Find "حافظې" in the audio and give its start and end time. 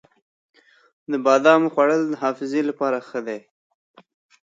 2.21-2.61